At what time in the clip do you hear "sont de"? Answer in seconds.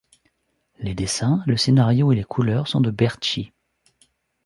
2.67-2.89